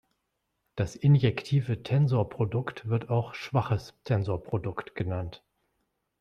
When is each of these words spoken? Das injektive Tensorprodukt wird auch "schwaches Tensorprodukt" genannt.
Das 0.75 0.95
injektive 0.95 1.83
Tensorprodukt 1.83 2.89
wird 2.89 3.09
auch 3.11 3.35
"schwaches 3.35 3.93
Tensorprodukt" 4.03 4.95
genannt. 4.95 5.43